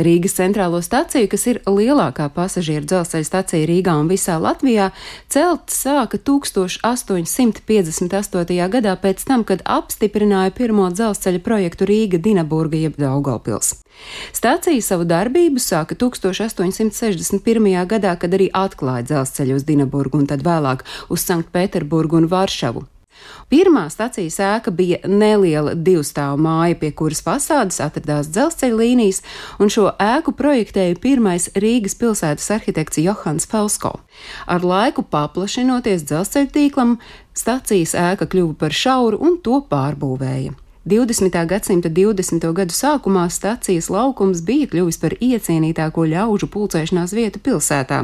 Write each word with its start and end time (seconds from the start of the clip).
Rīgas 0.00 0.32
centrālo 0.38 0.80
staciju, 0.82 1.28
kas 1.30 1.46
ir 1.50 1.58
lielākā 1.68 2.28
pasažieru 2.34 2.86
dzelzceļa 2.88 3.24
stacija 3.26 3.66
Rīgā 3.68 3.94
un 4.00 4.08
visā 4.10 4.38
Latvijā, 4.40 4.90
celt 5.28 5.70
sāka 5.74 6.18
1858. 6.18 8.68
gadā 8.74 8.96
pēc 9.00 9.24
tam, 9.28 9.44
kad 9.44 9.62
apstiprināja 9.64 10.50
pirmo 10.56 10.90
dzelzceļa 10.90 11.40
projektu 11.44 11.84
Rīga 11.90 12.18
Dinaburga 12.22 12.76
jeb 12.80 12.94
Daugaupils. 13.00 13.68
Stacija 14.32 14.82
savu 14.82 15.04
darbību 15.08 15.58
sāka 15.60 15.94
1861. 15.98 17.86
gadā, 17.90 18.16
kad 18.16 18.34
arī 18.36 18.48
atklāja 18.52 19.02
dzelzceļu 19.10 19.54
uz 19.60 19.64
Dinaburgu 19.68 20.18
un 20.22 20.26
tad 20.30 20.40
vēlāk 20.46 20.78
uz 21.12 21.20
Sanktpēterburgu 21.28 22.14
un 22.22 22.26
Varšavu. 22.32 22.82
Pirmā 23.50 23.88
stacijas 23.90 24.38
ēka 24.44 24.70
bija 24.70 25.00
neliela 25.08 25.74
divstāvu 25.74 26.38
māja, 26.44 26.78
pie 26.78 26.92
kuras 26.96 27.22
fasādes 27.26 27.80
atradās 27.82 28.30
dzelzceļa 28.30 28.78
līnijas, 28.78 29.22
un 29.58 29.72
šo 29.72 29.90
ēku 29.98 30.34
projektēja 30.38 30.98
pirmais 31.02 31.50
Rīgas 31.58 31.98
pilsētas 31.98 32.50
arhitekts 32.54 33.02
Johans 33.02 33.48
Felsko. 33.50 33.96
Ar 34.46 34.64
laiku 34.64 35.02
paplašinoties 35.02 36.06
dzelzceļa 36.06 36.54
tīklam, 36.54 36.96
stacijas 37.34 37.96
ēka 37.98 38.30
kļuva 38.30 38.58
par 38.64 38.76
šauru 38.84 39.20
un 39.20 39.40
to 39.44 39.62
pārbūvēja. 39.70 40.54
20. 40.86 41.46
gadsimta 41.46 41.88
20. 41.88 42.52
gadu 42.52 42.72
sākumā 42.72 43.26
stacijas 43.28 43.90
laukums 43.92 44.40
bija 44.40 44.64
kļuvis 44.64 44.96
par 44.96 45.12
iecienītāko 45.20 46.06
ļaužu 46.08 46.46
pulcēšanās 46.48 47.12
vietu 47.12 47.36
pilsētā. 47.44 47.98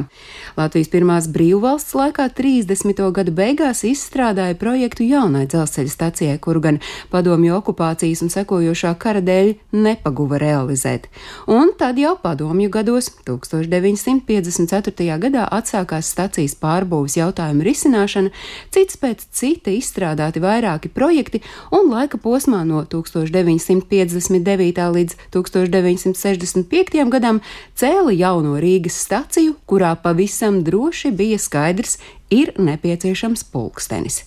Latvijas 0.59 0.91
pirmās 0.93 1.25
brīvvalsts 1.33 1.95
laikā 1.97 2.27
30. 2.37 3.01
gadu 3.17 3.33
beigās 3.33 3.81
izstrādāja 3.81 4.53
projektu 4.61 5.07
jaunai 5.09 5.47
dzelzceļa 5.49 5.89
stacijai, 5.89 6.35
kuru 6.37 6.61
gan 6.67 6.77
padomju 7.09 7.55
okupācijas 7.57 8.21
un 8.21 8.29
sekojošā 8.35 8.93
kara 9.01 9.25
dēļ 9.25 9.55
nepaguva 9.73 10.37
realizēt. 10.37 11.09
Un 11.49 11.73
tad 11.81 11.97
jau 11.97 12.13
padomju 12.21 12.69
gados, 12.69 13.09
1954. 13.25 15.17
gadā, 15.25 15.47
atsākās 15.49 16.13
stacijas 16.13 16.53
pārbūves 16.61 17.17
jautājumu 17.17 17.65
risināšana, 17.71 18.29
cits 18.69 19.01
pēc 19.01 19.25
cita 19.33 19.73
izstrādāti 19.73 20.45
vairāki 20.45 20.93
projekti 20.93 21.41
un 21.73 21.89
laika 21.89 22.21
posmā 22.21 22.66
no 22.67 22.83
1959. 22.85 24.81
līdz 24.97 25.19
1965. 25.33 27.05
gadam 27.13 27.41
cēla 27.77 28.15
jauno 28.17 28.57
Rīgas 28.61 28.99
staciju, 29.07 29.55
kurā 29.69 29.95
pavisam 30.03 30.63
droši 30.67 31.11
bija 31.11 31.39
skaidrs, 31.41 31.97
ir 32.29 32.53
nepieciešams 32.59 33.47
pulkstenis. 33.53 34.25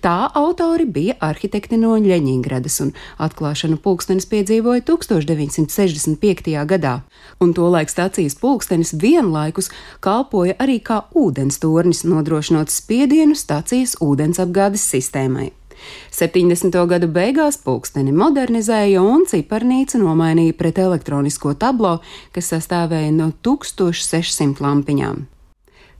Tā 0.00 0.30
autori 0.34 0.86
bija 0.86 1.16
arhitekti 1.20 1.78
no 1.80 1.94
Ļeņingradas, 2.00 2.78
un 2.84 2.92
atklāšanu 3.22 3.78
pulkstenis 3.84 4.26
piedzīvoja 4.30 4.84
1965. 4.86 6.54
gadā, 6.70 6.94
un 7.42 7.54
tolaik 7.56 7.92
stācijas 7.92 8.38
pulkstenis 8.40 8.94
vienlaikus 9.00 9.70
kalpoja 10.04 10.56
arī 10.62 10.80
kā 10.80 11.02
ūdens 11.18 11.60
tornis, 11.62 12.04
nodrošinot 12.08 12.72
spiedienu 12.72 13.36
stācijas 13.38 13.98
ūdensapgādes 14.04 14.86
sistēmai. 14.94 15.52
70. 16.14 16.80
gadu 16.90 17.10
beigās 17.10 17.58
pulksteni 17.60 18.14
modernizēja 18.14 19.02
un 19.02 19.26
ciparnīca 19.30 20.00
nomainīja 20.00 20.56
pret 20.58 20.78
elektronisko 20.78 21.54
tablo, 21.58 21.98
kas 22.32 22.52
sastāvēja 22.54 23.12
no 23.14 23.30
1600 23.42 24.64
lampiņām. 24.64 25.24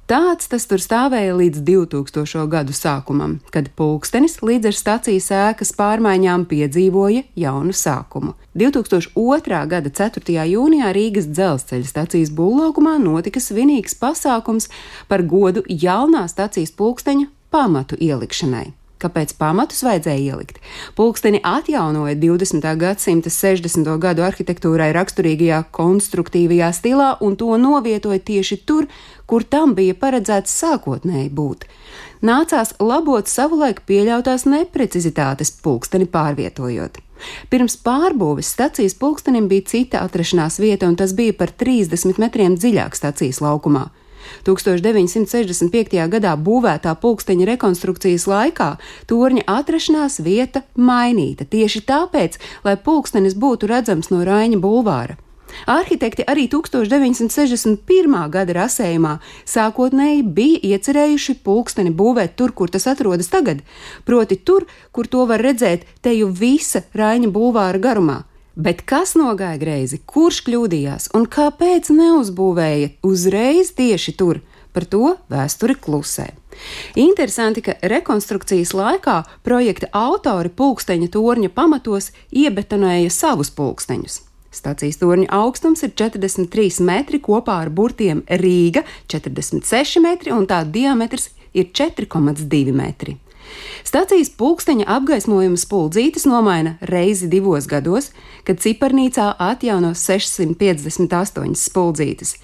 Tāds 0.04 0.50
tas 0.52 0.66
tur 0.68 0.82
stāvēja 0.84 1.32
līdz 1.32 1.62
2000. 1.64 2.42
gadu 2.52 2.74
sākumam, 2.76 3.38
kad 3.48 3.70
pulkstenis 3.72 4.36
līdz 4.44 4.68
ar 4.68 4.76
stacijas 4.76 5.30
ēkas 5.32 5.72
pārmaiņām 5.78 6.44
piedzīvoja 6.50 7.22
jaunu 7.40 7.72
sākumu. 7.72 8.34
2002. 8.52 9.62
gada 9.72 9.94
4. 10.02 10.36
jūnijā 10.52 10.92
Rīgas 10.92 11.32
dzelzceļa 11.32 11.88
stacijas 11.88 12.36
būvlaukumā 12.36 12.98
notika 13.00 13.40
svinīgs 13.40 13.96
pasākums 13.96 14.68
par 15.08 15.24
godu 15.24 15.64
jaunā 15.72 16.28
stacijas 16.28 16.76
pulksteņa 16.76 17.30
pamatu 17.48 17.96
ielikšanai 17.96 18.74
kāpēc 19.04 19.36
pamatus 19.38 19.84
vajadzēja 19.86 20.34
ielikt. 20.34 20.60
Pulksteni 20.96 21.42
atjaunoja 21.44 22.16
20. 22.18 22.66
gadsimta 22.80 23.30
60. 23.30 23.92
gadu 24.02 24.24
arhitektūrai 24.26 24.90
raksturīgajā 24.96 25.62
konstruktīvajā 25.74 26.72
stilā 26.74 27.10
un 27.20 27.38
to 27.40 27.54
novietoja 27.60 28.18
tieši 28.32 28.60
tur, 28.66 28.88
kur 29.30 29.44
tam 29.44 29.76
bija 29.78 29.94
paredzēts 30.00 30.52
sākotnēji 30.64 31.30
būt. 31.32 31.68
Nācās 32.24 32.72
labot 32.80 33.28
savulaik 33.28 33.82
pieļautās 33.88 34.46
neprecizitātes 34.48 35.50
pulksteni 35.64 36.06
pārvietojot. 36.08 37.02
Pirms 37.52 37.76
pārbūves 37.84 38.48
stacijas 38.56 38.96
pulkstenim 39.00 39.48
bija 39.48 39.68
cita 39.68 40.00
atrašanās 40.04 40.58
vieta, 40.62 40.88
un 40.88 40.96
tas 40.96 41.12
bija 41.16 41.36
par 41.36 41.52
30 41.52 42.20
metriem 42.20 42.56
dziļāk 42.56 42.96
stacijas 42.96 43.42
laukumā. 43.44 43.88
1965. 44.46 45.98
gadā 46.14 46.36
būvētā 46.36 46.94
pulksteņa 47.02 47.50
rekonstrukcijas 47.54 48.28
laikā 48.30 48.70
torņa 49.10 49.46
atrašanās 49.58 50.20
vieta 50.24 50.64
mainīta 50.76 51.48
tieši 51.48 51.84
tāpēc, 51.88 52.40
lai 52.64 52.76
pulkstenis 52.76 53.36
būtu 53.38 53.70
redzams 53.70 54.10
no 54.12 54.24
Raņa 54.24 54.60
bulvāra. 54.62 55.18
Arhitekti 55.66 56.24
arī 56.26 56.48
1961. 56.50 58.16
gada 58.30 58.56
rasējumā 58.58 59.14
sākotnēji 59.48 60.26
bija 60.36 60.74
iecerējuši 60.74 61.38
pulksteni 61.46 61.94
būvēt 61.94 62.36
tur, 62.38 62.52
kur 62.52 62.72
tas 62.74 62.88
atrodas 62.90 63.30
tagad, 63.32 63.62
proti 64.04 64.36
tur, 64.36 64.66
kur 64.92 65.06
to 65.06 65.26
var 65.30 65.42
redzēt 65.44 65.86
teju 66.02 66.30
visa 66.34 66.84
Raņa 66.94 67.30
bulvāra 67.30 67.78
garumā. 67.78 68.22
Bet 68.54 68.84
kas 68.86 69.16
nogāja 69.18 69.58
greizi, 69.58 69.98
kurš 70.06 70.44
kļūdījās 70.46 71.08
un 71.18 71.24
kāpēc 71.26 71.88
neuzbūvēja 71.90 72.92
uzreiz 73.02 73.72
tieši 73.74 74.14
tur? 74.14 74.44
Par 74.74 74.86
to 74.90 75.16
vēsture 75.30 75.74
klusē. 75.78 76.28
Interesanti, 76.98 77.62
ka 77.66 77.74
rekonstrukcijas 77.82 78.72
laikā 78.74 79.20
projekta 79.46 79.90
autori 79.94 80.50
pulksteņa 80.50 81.10
torņa 81.14 81.50
pamatos 81.54 82.10
iebetonēja 82.30 83.10
savus 83.14 83.50
pulksteņus. 83.54 84.20
Stacijas 84.54 85.00
torņa 85.02 85.30
augstums 85.34 85.82
ir 85.82 85.94
43 85.98 86.82
metri 86.86 87.18
kopā 87.22 87.58
ar 87.64 87.70
burtiem 87.74 88.22
Rīga 88.26 88.84
46 89.10 90.02
metri 90.02 90.34
un 90.34 90.46
tā 90.50 90.62
diametrs 90.66 91.32
ir 91.54 91.70
4,2 91.74 92.74
metri. 92.74 93.18
Stacijas 93.84 94.30
pulksteņa 94.38 94.86
apgaismojuma 94.96 95.60
spuldzītes 95.60 96.24
nomaina 96.28 96.76
reizi 96.90 97.28
divos 97.30 97.68
gados, 97.70 98.10
kad 98.44 98.62
ciparnīcā 98.64 99.28
atjauno 99.38 99.92
658 99.98 101.56
spuldzītes. 101.60 102.36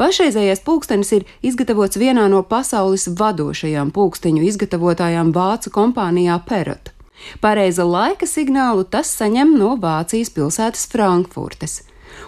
Pašreizējais 0.00 0.62
pulkstenis 0.64 1.12
ir 1.18 1.26
izgatavots 1.44 2.00
vienā 2.00 2.28
no 2.32 2.42
pasaules 2.42 3.08
vadošajām 3.18 3.92
pulksteņu 3.96 4.46
izgatavotājām 4.50 5.34
Vācu 5.36 5.72
kompānijā 5.74 6.38
Perot. 6.48 6.92
Pareiza 7.40 7.84
laika 7.84 8.28
signālu 8.28 8.84
tas 8.84 9.10
saņem 9.18 9.56
no 9.60 9.74
Vācijas 9.80 10.32
pilsētas 10.32 10.88
Frankfurtes 10.92 11.82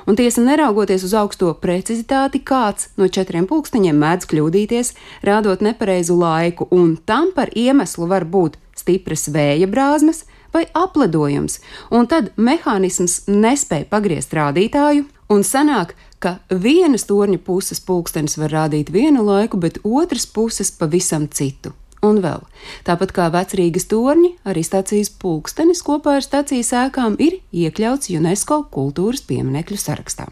un 0.06 0.16
tiesa 0.16 0.42
neraugoties 0.44 1.04
uz 1.06 1.14
augsto 1.18 1.52
precizitāti, 1.62 2.40
kāds 2.44 2.90
no 2.96 3.08
četriem 3.08 3.46
pulksteņiem 3.50 3.98
mēdz 3.98 4.28
kļūdīties, 4.30 4.94
rādot 5.28 5.64
nepareizu 5.64 6.16
laiku, 6.18 6.68
un 6.70 6.96
tam 6.96 7.32
par 7.36 7.52
iemeslu 7.54 8.08
var 8.10 8.26
būt 8.28 8.58
stipras 8.78 9.28
vēja 9.32 9.68
brāzmas 9.70 10.24
vai 10.52 10.64
apledojums, 10.72 11.58
un 11.90 12.08
tad 12.08 12.32
mehānisms 12.36 13.26
nespēja 13.28 13.88
pagriezt 13.90 14.32
rādītāju, 14.36 15.04
un 15.28 15.44
sanāk, 15.44 15.94
ka 16.18 16.38
vienas 16.50 17.04
torņa 17.08 17.40
puses 17.44 17.82
pulkstenis 17.84 18.38
var 18.40 18.54
rādīt 18.54 18.90
vienu 18.94 19.26
laiku, 19.26 19.60
bet 19.60 19.82
otras 19.84 20.26
puses 20.26 20.72
pavisam 20.74 21.28
citu. 21.28 21.74
Un 22.06 22.20
vēl, 22.22 22.44
tāpat 22.86 23.12
kā 23.16 23.26
vecrīgas 23.34 23.88
torņi, 23.90 24.36
arī 24.46 24.62
stācijas 24.62 25.10
pulkstenis 25.10 25.82
kopā 25.86 26.18
ar 26.20 26.26
stācijas 26.26 26.70
ēkām 26.84 27.18
ir 27.18 27.40
iekļauts 27.50 28.12
UNESCO 28.14 28.62
kultūras 28.74 29.24
pieminekļu 29.26 29.80
sarakstā. 29.82 30.28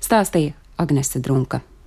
Stāstīja 0.00 0.56
Agnese 0.80 1.20
Drunka. 1.20 1.60